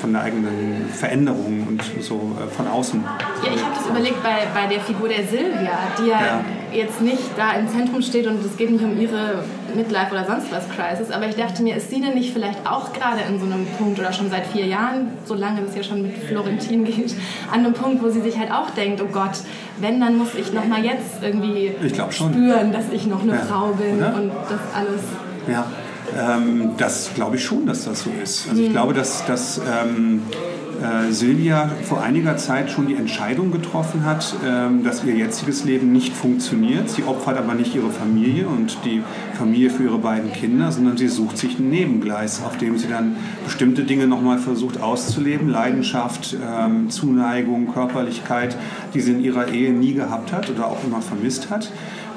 [0.00, 3.02] von der eigenen Veränderung und so äh, von außen.
[3.44, 7.00] Ja, ich habe das überlegt bei, bei der Figur der Silvia, die ja, ja, jetzt
[7.00, 9.44] nicht da im Zentrum steht und es geht nicht um ihre
[9.76, 12.92] Midlife oder sonst was Crisis, aber ich dachte mir, ist sie denn nicht vielleicht auch
[12.92, 16.02] gerade in so einem Punkt oder schon seit vier Jahren, so lange das ja schon
[16.02, 17.14] mit Florentin geht,
[17.50, 19.38] an einem Punkt, wo sie sich halt auch denkt, oh Gott,
[19.80, 21.72] wenn, dann muss ich nochmal jetzt irgendwie
[22.10, 23.38] spüren, dass ich noch eine ja.
[23.38, 24.14] Frau bin oder?
[24.14, 25.02] und das alles.
[25.48, 25.66] Ja.
[26.18, 28.48] Ähm, das glaube ich schon, dass das so ist.
[28.48, 28.72] Also ich mhm.
[28.72, 30.22] glaube, dass, dass ähm,
[30.80, 35.92] äh, Silvia vor einiger Zeit schon die Entscheidung getroffen hat, ähm, dass ihr jetziges Leben
[35.92, 36.88] nicht funktioniert.
[36.88, 39.02] Sie opfert aber nicht ihre Familie und die
[39.34, 43.16] Familie für ihre beiden Kinder, sondern sie sucht sich ein Nebengleis, auf dem sie dann
[43.44, 45.48] bestimmte Dinge nochmal versucht auszuleben.
[45.48, 48.56] Leidenschaft, ähm, Zuneigung, Körperlichkeit,
[48.94, 51.70] die sie in ihrer Ehe nie gehabt hat oder auch immer vermisst hat.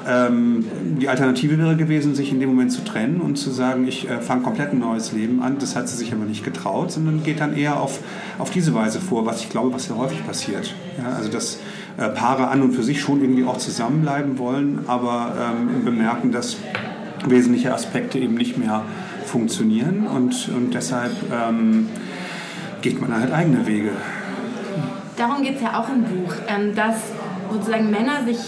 [0.06, 0.64] Ähm,
[1.00, 4.20] die Alternative wäre gewesen, sich in dem Moment zu trennen und zu sagen, ich äh,
[4.20, 5.56] fange komplett ein neues Leben an.
[5.58, 8.00] Das hat sie sich aber nicht getraut, sondern geht dann eher auf,
[8.38, 10.74] auf diese Weise vor, was ich glaube, was sehr häufig passiert.
[10.98, 11.58] Ja, also dass
[11.96, 16.56] äh, Paare an und für sich schon irgendwie auch zusammenbleiben wollen, aber ähm, bemerken, dass
[17.26, 18.82] wesentliche Aspekte eben nicht mehr
[19.24, 21.88] funktionieren und, und deshalb ähm,
[22.82, 23.92] geht man halt eigene Wege.
[25.16, 26.96] Darum geht es ja auch im Buch, ähm, dass
[27.50, 28.38] sozusagen Männer sich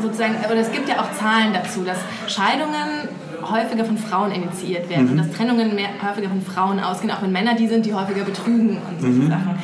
[0.00, 3.08] sozusagen, oder es gibt ja auch Zahlen dazu, dass Scheidungen
[3.42, 5.12] häufiger von Frauen initiiert werden mhm.
[5.12, 8.24] und dass Trennungen mehr, häufiger von Frauen ausgehen, auch wenn Männer die sind, die häufiger
[8.24, 9.28] betrügen und solche mhm.
[9.28, 9.58] Sachen.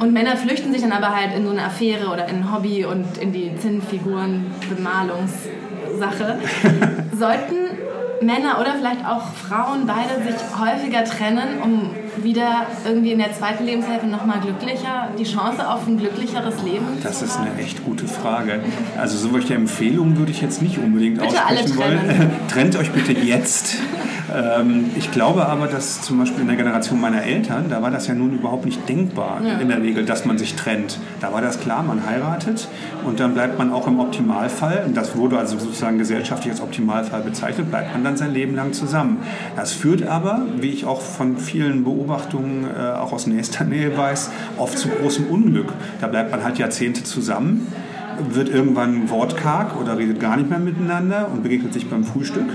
[0.00, 2.84] Und Männer flüchten sich dann aber halt in so eine Affäre oder in ein Hobby
[2.84, 6.38] und in die Zinnfiguren-Bemalungssache.
[7.18, 7.54] Sollten
[8.20, 11.90] Männer oder vielleicht auch Frauen beide sich häufiger trennen, um
[12.22, 17.22] wieder irgendwie in der zweiten Lebenshälfte nochmal glücklicher, die Chance auf ein glücklicheres Leben Das
[17.22, 18.60] ist eine echt gute Frage.
[18.98, 22.30] Also so welche Empfehlungen würde ich jetzt nicht unbedingt bitte aussprechen wollen.
[22.48, 23.76] Trennt euch bitte jetzt.
[24.32, 28.06] Ähm, ich glaube aber, dass zum Beispiel in der Generation meiner Eltern, da war das
[28.06, 29.58] ja nun überhaupt nicht denkbar ja.
[29.58, 30.98] in der Regel, dass man sich trennt.
[31.20, 32.68] Da war das klar, man heiratet
[33.04, 37.22] und dann bleibt man auch im Optimalfall, und das wurde also sozusagen gesellschaftlich als Optimalfall
[37.22, 39.18] bezeichnet, bleibt man dann sein Leben lang zusammen.
[39.56, 44.30] Das führt aber, wie ich auch von vielen Beobachtungen äh, auch aus nächster Nähe weiß,
[44.56, 45.72] oft zu großem Unglück.
[46.00, 47.66] Da bleibt man halt Jahrzehnte zusammen
[48.30, 52.46] wird irgendwann wortkarg oder redet gar nicht mehr miteinander und begegnet sich beim Frühstück.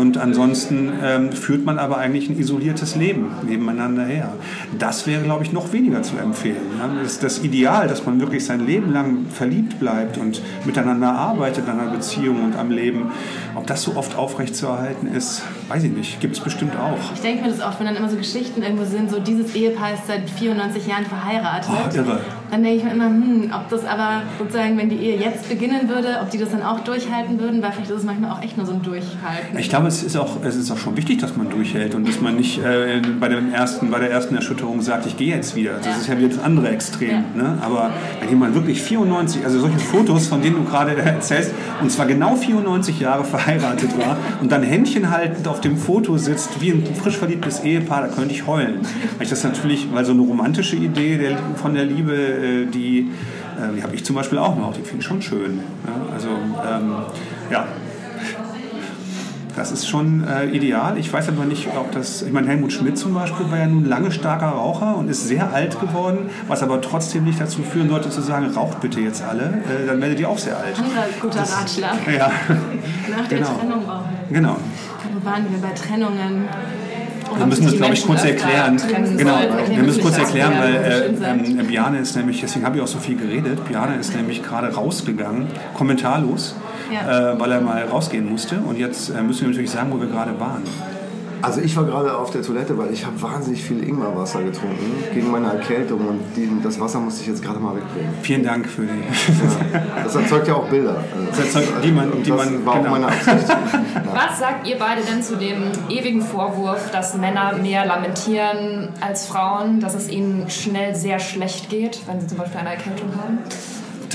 [0.00, 4.32] Und ansonsten ähm, führt man aber eigentlich ein isoliertes Leben nebeneinander her.
[4.78, 6.56] Das wäre, glaube ich, noch weniger zu empfehlen.
[6.76, 7.02] Ne?
[7.02, 11.80] Das, das Ideal, dass man wirklich sein Leben lang verliebt bleibt und miteinander arbeitet an
[11.80, 13.12] einer Beziehung und am Leben,
[13.54, 16.20] ob das so oft aufrechtzuerhalten ist, weiß ich nicht.
[16.20, 16.98] Gibt es bestimmt auch.
[17.14, 19.94] Ich denke mir das oft, wenn dann immer so Geschichten irgendwo sind, so dieses Ehepaar
[19.94, 21.70] ist seit 94 Jahren verheiratet.
[21.72, 22.20] Oh, irre.
[22.50, 25.88] Dann denke ich mir immer, hm, ob das aber sozusagen, wenn die Ehe jetzt beginnen
[25.88, 28.56] würde, ob die das dann auch durchhalten würden, weil vielleicht ist es manchmal auch echt
[28.56, 29.58] nur so ein Durchhalten.
[29.58, 32.20] Ich glaube, es ist auch, es ist auch schon wichtig, dass man durchhält und dass
[32.20, 35.72] man nicht äh, bei, dem ersten, bei der ersten Erschütterung sagt, ich gehe jetzt wieder.
[35.78, 35.92] Das Ja.
[35.96, 37.10] ist ja wieder das andere Extrem.
[37.10, 37.22] Ja.
[37.34, 37.58] Ne?
[37.60, 41.52] Aber wenn jemand wirklich 94, also solche Fotos, von denen du gerade erzählst,
[41.82, 46.60] und zwar genau 94 Jahre verheiratet war und dann Händchen haltend auf dem Foto sitzt,
[46.60, 48.80] wie ein frisch verliebtes Ehepaar, da könnte ich heulen.
[49.16, 53.10] Weil ich das natürlich, weil so eine romantische Idee der, von der Liebe, äh, die,
[53.58, 55.60] äh, die habe ich zum Beispiel auch noch, die finde ich schon schön.
[56.12, 56.94] Also, ähm,
[57.50, 57.66] ja,
[59.54, 60.98] das ist schon äh, ideal.
[60.98, 62.20] Ich weiß aber nicht, ob das.
[62.20, 65.50] Ich meine, Helmut Schmidt zum Beispiel war ja nun lange starker Raucher und ist sehr
[65.50, 69.44] alt geworden, was aber trotzdem nicht dazu führen sollte, zu sagen, raucht bitte jetzt alle,
[69.44, 70.78] äh, dann werdet ihr auch sehr alt.
[70.78, 71.96] Anderer guter Ratschlag.
[72.06, 72.30] Ja,
[73.16, 73.50] Nach der Genau.
[73.58, 74.02] Trennung auch.
[74.30, 74.56] genau.
[75.26, 76.48] Waren wir bei Trennungen?
[77.36, 78.80] Wir müssen das, glaube ich, kurz erklären.
[79.16, 82.86] Genau, wir müssen kurz Erklären weil äh, ähm, Bjane ist nämlich, deswegen habe ich auch
[82.86, 86.54] so viel geredet, Bjane ist nämlich gerade rausgegangen, kommentarlos,
[86.92, 87.32] Ja.
[87.32, 88.60] äh, weil er mal rausgehen musste.
[88.60, 90.62] Und jetzt äh, müssen wir natürlich sagen, wo wir gerade waren.
[91.42, 95.30] Also ich war gerade auf der Toilette, weil ich habe wahnsinnig viel Ingwerwasser getrunken gegen
[95.30, 98.10] meine Erkältung und die, das Wasser musste ich jetzt gerade mal wegbringen.
[98.22, 98.88] Vielen Dank für die.
[99.72, 100.02] Ja.
[100.04, 100.96] Das erzeugt ja auch Bilder.
[101.30, 102.86] Das erzeugt- die man- Und die das man- war genau.
[102.86, 103.48] auch meine Absicht.
[104.14, 109.80] Was sagt ihr beide denn zu dem ewigen Vorwurf, dass Männer mehr lamentieren als Frauen,
[109.80, 113.38] dass es ihnen schnell sehr schlecht geht, wenn sie zum Beispiel eine Erkältung haben?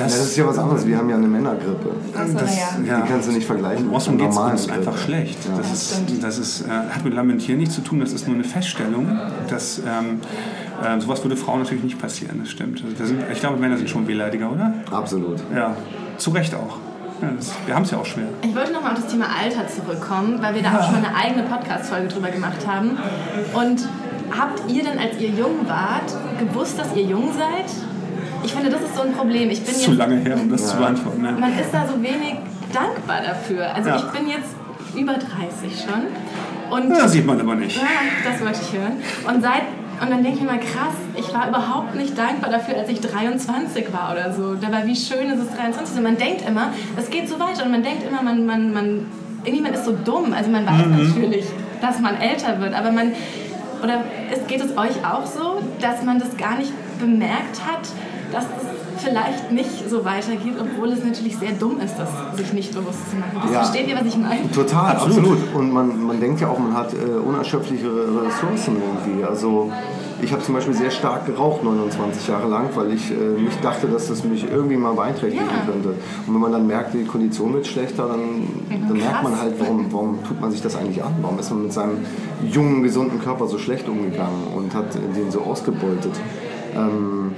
[0.09, 0.85] Ja, das ist ja was anderes.
[0.87, 1.89] Wir haben ja eine Männergrippe.
[2.17, 2.67] Achso, Das- ja.
[3.01, 4.77] Die kannst du nicht vergleichen Außen einer geht es uns Grippe.
[4.79, 5.37] einfach schlecht.
[5.45, 5.57] Ja.
[5.57, 8.43] Das, ist, das ist, äh, hat mit Lamentieren nichts zu tun, das ist nur eine
[8.43, 9.19] Feststellung.
[9.49, 10.19] Dass, ähm,
[10.83, 12.81] äh, sowas würde Frauen natürlich nicht passieren, das stimmt.
[12.83, 14.73] Also das sind, ich glaube, Männer sind schon Wehleidiger, oder?
[14.91, 15.37] Absolut.
[15.55, 15.75] Ja,
[16.17, 16.77] zu Recht auch.
[17.21, 18.25] Ja, das, wir haben es ja auch schwer.
[18.41, 21.15] Ich wollte nochmal auf das Thema Alter zurückkommen, weil wir da auch schon mal eine
[21.15, 22.97] eigene Podcast-Folge drüber gemacht haben.
[23.53, 23.87] Und
[24.35, 27.69] habt ihr denn, als ihr jung wart, gewusst, dass ihr jung seid?
[28.43, 29.49] Ich finde, das ist so ein Problem.
[29.49, 31.21] Ich bin Das ist zu jetzt, lange her, um das zu beantworten.
[31.21, 31.31] Ne?
[31.39, 32.35] man ist da so wenig
[32.73, 33.73] dankbar dafür.
[33.75, 33.95] Also Ja.
[33.97, 34.55] ich bin jetzt
[34.95, 36.03] über 30 schon.
[36.71, 37.77] Und Ja, das sieht man aber nicht.
[37.77, 37.83] Ja,
[38.29, 38.93] das wollte ich hören.
[39.27, 39.63] Und, seit,
[40.01, 43.01] und dann denke ich mir mal, krass, ich war überhaupt nicht dankbar dafür, als ich
[43.01, 44.55] 23 war oder so.
[44.55, 47.71] Dabei, wie schön ist es 23 und Man denkt immer, es geht so weiter und
[47.71, 49.05] man denkt immer, man, man, man,
[49.43, 50.33] irgendwie man ist so dumm.
[50.33, 51.45] Also man weiß natürlich,
[51.81, 53.11] dass man älter wird, aber man,
[53.83, 57.81] oder es, geht es euch auch so, dass man das gar nicht bemerkt hat,
[58.31, 62.73] dass es vielleicht nicht so weitergeht, obwohl es natürlich sehr dumm ist, das sich nicht
[62.73, 63.39] bewusst zu machen.
[63.41, 63.63] Das Ja.
[63.63, 64.51] Versteht ihr, was ich meine?
[64.51, 65.17] Total, Absolut.
[65.17, 65.55] absolut.
[65.55, 69.23] Und man, man denkt ja auch, man hat äh, unerschöpfliche Ressourcen irgendwie.
[69.23, 69.71] Also
[70.21, 73.87] ich habe zum Beispiel sehr stark geraucht 29 Jahre lang, weil ich äh, nicht dachte,
[73.87, 75.65] dass das mich irgendwie mal beeinträchtigen Ja.
[75.71, 75.89] könnte.
[76.27, 78.43] Und wenn man dann merkt, die Kondition wird schlechter, dann,
[78.87, 81.15] dann merkt man halt, warum, warum tut man sich das eigentlich an?
[81.23, 82.05] Warum ist man mit seinem
[82.47, 86.11] jungen, gesunden Körper so schlecht umgegangen und hat den so ausgebeutet?
[86.75, 87.33] Ähm,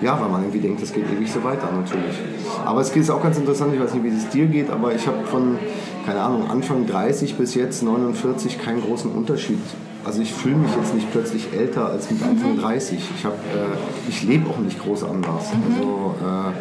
[0.00, 2.16] ja, weil man irgendwie denkt, das geht ewig so weiter natürlich.
[2.64, 5.06] Aber es ist auch ganz interessant, ich weiß nicht, wie es dir geht, aber ich
[5.06, 5.58] habe von,
[6.06, 9.58] keine Ahnung, Anfang 30 bis jetzt 49 keinen großen Unterschied.
[10.04, 12.98] Also ich fühle mich jetzt nicht plötzlich älter als mit Anfang 30.
[13.16, 13.76] Ich, hab, äh,
[14.08, 15.50] ich lebe auch nicht groß anders.
[15.68, 16.52] Also äh,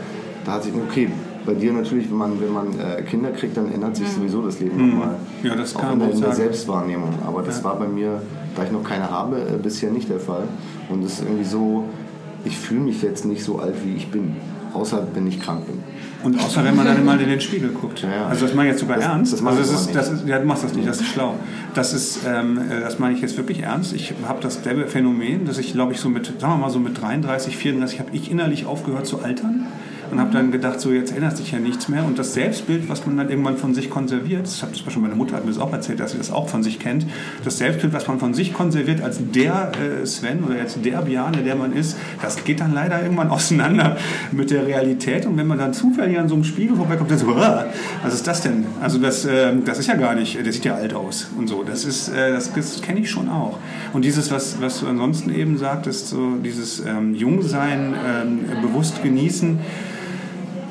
[0.43, 1.09] da hat sich, okay,
[1.45, 4.59] bei dir natürlich, wenn man, wenn man äh, Kinder kriegt, dann ändert sich sowieso das
[4.59, 5.15] Leben nochmal.
[5.43, 6.33] Ja, das auch kann in man der, in der.
[6.33, 7.13] Selbstwahrnehmung.
[7.25, 8.21] Aber das war bei mir,
[8.55, 10.43] da ich noch keine habe, äh, bisher nicht der Fall.
[10.89, 11.85] Und es ist irgendwie so,
[12.45, 14.35] ich fühle mich jetzt nicht so alt, wie ich bin.
[14.73, 15.81] Außer wenn ich krank bin.
[16.23, 18.01] Und außer wenn man dann mal in den Spiegel guckt.
[18.01, 18.27] Ja, ja.
[18.27, 19.33] Also das meine ich jetzt sogar Das- ernst.
[19.33, 21.35] das also das ist, das ist, ja, du machst das nicht, das ist schlau.
[21.73, 23.93] Das ist, ähm, äh, das meine ich jetzt wirklich ernst.
[23.93, 26.79] Ich habe das selbe Phänomen, dass ich, glaube ich, so mit, sagen wir mal so
[26.79, 29.65] mit 33, 34, habe ich innerlich aufgehört zu altern
[30.11, 32.05] und habe dann gedacht, so jetzt ändert sich ja nichts mehr.
[32.05, 35.15] Und das Selbstbild, was man dann irgendwann von sich konserviert, das hat zum Beispiel meine
[35.15, 37.05] Mutter hat mir das auch erzählt, dass sie das auch von sich kennt,
[37.43, 41.37] das Selbstbild, was man von sich konserviert als der äh, Sven oder jetzt der Biane,
[41.37, 43.97] der man ist, das geht dann leider irgendwann auseinander
[44.31, 45.25] mit der Realität.
[45.25, 47.65] Und wenn man dann zufällig an so einem Spiegel vorbeikommt, dann so, "Ah,
[48.03, 48.65] was ist das denn?
[48.81, 51.63] Also das, äh, das ist ja gar nicht, der sieht ja alt aus und so.
[51.63, 53.57] Das ist, äh, das, das kenne ich schon auch.
[53.93, 59.59] Und dieses, was, was du ansonsten eben sagtest, so dieses ähm, Jungsein, ähm, bewusst genießen,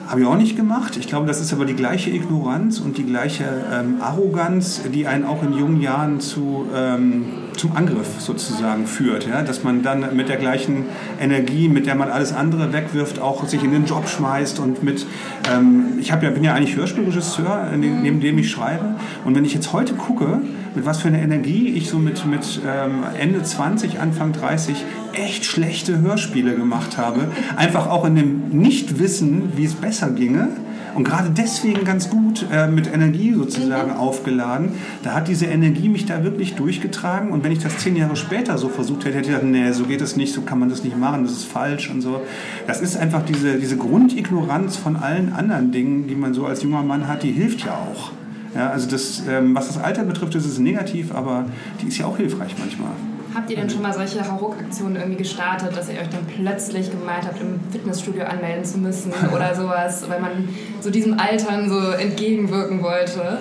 [0.06, 0.96] habe ich auch nicht gemacht.
[0.96, 5.24] Ich glaube, das ist aber die gleiche Ignoranz und die gleiche ähm, Arroganz, die einen
[5.24, 7.24] auch in jungen Jahren zu, ähm,
[7.56, 9.26] zum Angriff sozusagen führt.
[9.26, 9.42] Ja?
[9.42, 10.84] Dass man dann mit der gleichen
[11.20, 15.06] Energie, mit der man alles andere wegwirft, auch sich in den Job schmeißt und mit,
[15.52, 18.94] ähm, ich ja, bin ja eigentlich Hörspielregisseur, neben dem ich schreibe.
[19.24, 20.40] Und wenn ich jetzt heute gucke,
[20.76, 24.84] mit was für einer Energie ich so mit, mit ähm, Ende 20, Anfang 30
[25.14, 30.48] echt schlechte Hörspiele gemacht habe, einfach auch in dem Nichtwissen, wie es besser ginge,
[30.96, 33.98] und gerade deswegen ganz gut äh, mit Energie sozusagen mhm.
[33.98, 34.70] aufgeladen.
[35.02, 37.32] Da hat diese Energie mich da wirklich durchgetragen.
[37.32, 39.84] Und wenn ich das zehn Jahre später so versucht hätte, hätte ich gedacht, nee, so
[39.84, 42.22] geht es nicht, so kann man das nicht machen, das ist falsch und so.
[42.66, 46.82] Das ist einfach diese, diese Grundignoranz von allen anderen Dingen, die man so als junger
[46.82, 48.12] Mann hat, die hilft ja auch.
[48.54, 51.44] Ja, also das, ähm, was das Alter betrifft, ist es negativ, aber
[51.80, 52.90] die ist ja auch hilfreich manchmal.
[53.34, 57.26] Habt ihr denn schon mal solche Hauruck-Aktionen irgendwie gestartet, dass ihr euch dann plötzlich gemeint
[57.26, 60.48] habt, im Fitnessstudio anmelden zu müssen oder sowas, weil man
[60.80, 63.38] so diesem Altern so entgegenwirken wollte?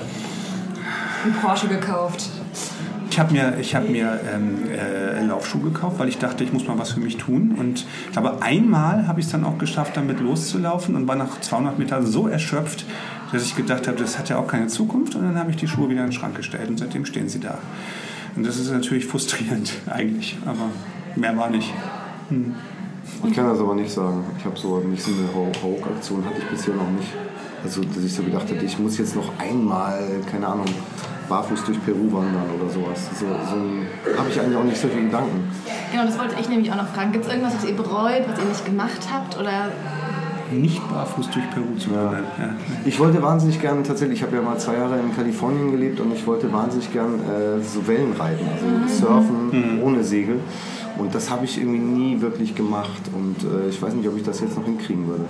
[1.24, 2.30] Ein Porsche gekauft.
[3.10, 6.68] Ich habe mir, ich hab mir ähm, äh, Laufschuhe gekauft, weil ich dachte, ich muss
[6.68, 7.56] mal was für mich tun.
[7.58, 11.40] Und ich glaube, einmal habe ich es dann auch geschafft, damit loszulaufen und war nach
[11.40, 12.84] 200 Metern so erschöpft,
[13.32, 15.16] dass ich gedacht habe, das hat ja auch keine Zukunft.
[15.16, 17.40] Und dann habe ich die Schuhe wieder in den Schrank gestellt und seitdem stehen sie
[17.40, 17.58] da.
[18.36, 20.70] Und das ist natürlich frustrierend eigentlich, aber
[21.16, 21.74] mehr war nicht.
[22.30, 22.56] Hm.
[23.24, 24.24] Ich kann das aber nicht sagen.
[24.38, 27.10] Ich habe so nicht so eine Hauruck-Aktion hatte ich bisher noch nicht.
[27.64, 30.66] Also, dass ich so gedacht hätte, ich muss jetzt noch einmal, keine Ahnung,
[31.28, 33.10] barfuß durch Peru wandern oder sowas.
[33.20, 35.50] So, so habe ich eigentlich auch nicht so viele Gedanken.
[35.92, 37.12] Genau, das wollte ich nämlich auch noch fragen.
[37.12, 39.38] Gibt es irgendwas, was ihr bereut, was ihr nicht gemacht habt?
[39.40, 39.72] Oder
[40.52, 42.24] nicht barfuß durch Peru zu wandern.
[42.38, 42.56] Ja.
[42.86, 46.14] Ich wollte wahnsinnig gerne, tatsächlich, ich habe ja mal zwei Jahre in Kalifornien gelebt und
[46.14, 48.88] ich wollte wahnsinnig gerne äh, so Wellen reiten, also mhm.
[48.88, 49.84] surfen mhm.
[49.84, 50.40] ohne Segel.
[50.98, 54.24] Und das habe ich irgendwie nie wirklich gemacht und äh, ich weiß nicht, ob ich
[54.24, 55.26] das jetzt noch hinkriegen würde.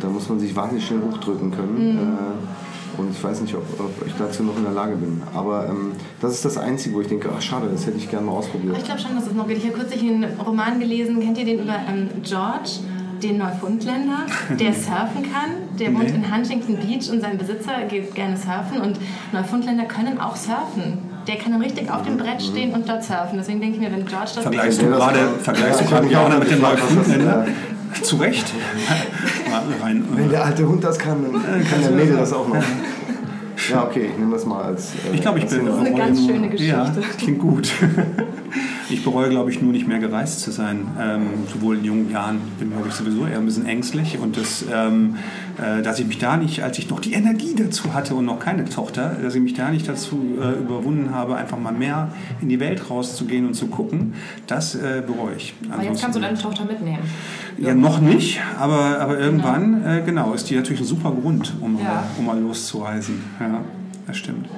[0.00, 1.94] Da muss man sich wahnsinnig schnell hochdrücken können.
[1.94, 1.98] Mhm.
[1.98, 5.20] Äh, und ich weiß nicht, ob, ob, ich dazu noch in der Lage bin.
[5.34, 8.26] Aber ähm, das ist das Einzige, wo ich denke, ach schade, das hätte ich gerne
[8.26, 8.76] mal ausprobiert.
[8.78, 9.58] Ich glaube schon, dass es noch geht.
[9.58, 12.70] Ich habe kürzlich einen Roman gelesen, kennt ihr den über ähm, George?
[13.22, 15.78] Den Neufundländer, der surfen kann.
[15.78, 18.80] Der wohnt in Huntington Beach und sein Besitzer geht gerne surfen.
[18.80, 18.98] Und
[19.32, 20.98] Neufundländer können auch surfen.
[21.26, 23.38] Der kann dann richtig auf dem Brett stehen und dort surfen.
[23.38, 24.42] Deswegen denke ich mir, wenn George das...
[24.42, 27.46] Vergleichst du gerade, vergleichst du gerade Jana mit dem Neufundländer?
[28.02, 28.52] Zu Recht.
[30.14, 32.56] Wenn der alte Hund das kann, dann kann der Mädel das auch noch.
[33.70, 34.92] Ja, okay, ich nehme das mal als.
[34.94, 35.66] Äh, ich glaube, ich bin.
[35.66, 36.72] Das ist eine ganz schöne Geschichte.
[36.72, 37.72] Ja, klingt gut.
[38.90, 40.86] Ich bereue, glaube ich, nur nicht mehr gereist zu sein.
[41.00, 44.18] Ähm, sowohl in jungen Jahren bin, glaube ich, sowieso eher ein bisschen ängstlich.
[44.18, 45.16] Und das, ähm,
[45.58, 48.38] äh, dass ich mich da nicht, als ich noch die Energie dazu hatte und noch
[48.38, 52.48] keine Tochter, dass ich mich da nicht dazu äh, überwunden habe, einfach mal mehr in
[52.48, 54.14] die Welt rauszugehen und zu gucken,
[54.46, 55.54] das äh, bereue ich.
[55.70, 57.02] Aber jetzt kannst du deine Tochter mitnehmen.
[57.56, 60.04] Ja, noch nicht, aber, aber irgendwann, genau.
[60.04, 62.04] Genau, ist die natürlich ein super Grund, um, ja.
[62.18, 63.22] um mal loszureisen.
[63.40, 63.60] Ja,
[64.06, 64.48] das stimmt.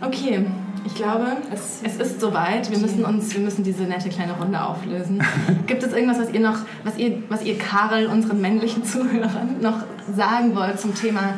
[0.00, 0.46] Okay,
[0.84, 2.70] ich glaube, es, es ist soweit.
[2.70, 5.22] Wir müssen uns, wir müssen diese nette kleine Runde auflösen.
[5.66, 9.78] Gibt es irgendwas, was ihr noch, was ihr, was ihr Karel, unseren männlichen Zuhörern, noch
[10.14, 11.34] sagen wollt zum Thema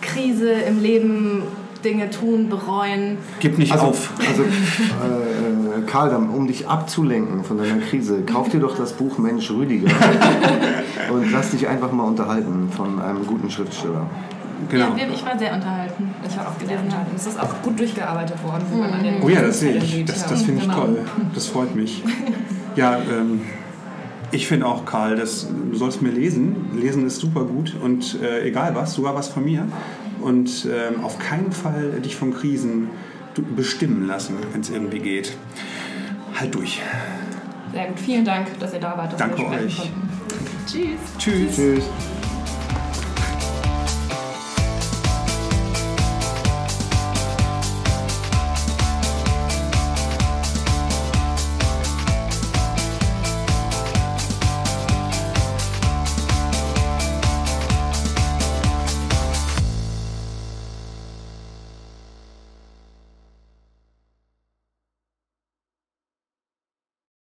[0.00, 1.42] Krise im Leben,
[1.84, 3.18] Dinge tun, bereuen?
[3.40, 4.10] Gib nicht also, auf.
[4.28, 9.18] Also, äh, äh Karl, um dich abzulenken von deiner Krise, kauf dir doch das Buch
[9.18, 9.90] Mensch Rüdiger
[11.12, 14.06] und lass dich einfach mal unterhalten von einem guten Schriftsteller.
[14.68, 14.96] Genau.
[14.96, 16.10] Ja, ich war sehr unterhalten.
[16.28, 17.06] Ich war auch gelesen haben.
[17.14, 18.64] Es ist auch gut durchgearbeitet worden.
[18.72, 19.22] Mhm.
[19.22, 20.04] oh ja, das sehe ich.
[20.04, 20.80] Das, das finde ich genau.
[20.80, 21.04] toll.
[21.34, 22.02] Das freut mich.
[22.74, 23.42] Ja, ähm,
[24.30, 26.70] ich finde auch, Karl, das, du sollst mir lesen.
[26.74, 29.68] Lesen ist super gut und äh, egal was, sogar was von mir.
[30.22, 32.88] Und ähm, auf keinen Fall dich von Krisen
[33.54, 35.36] bestimmen lassen, wenn es irgendwie geht.
[36.38, 36.80] Halt durch.
[37.72, 38.00] Sehr gut.
[38.00, 39.18] Vielen Dank, dass ihr da wart.
[39.18, 39.90] Danke euch.
[40.66, 40.98] Tschüss.
[41.18, 41.56] Tschüss.
[41.56, 41.84] Tschüss.